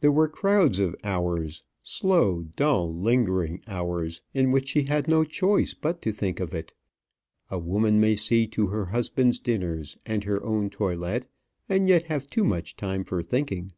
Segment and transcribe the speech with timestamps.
[0.00, 5.74] There were crowds of hours; slow, dull, lingering hours, in which she had no choice
[5.74, 6.72] but to think of it.
[7.50, 11.26] A woman may see to her husband's dinners and her own toilet,
[11.68, 13.72] and yet have too much time for thinking.